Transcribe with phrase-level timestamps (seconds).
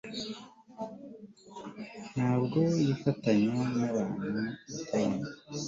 [2.15, 4.47] ntabwo nifatanya nabantu nka
[4.87, 5.11] tom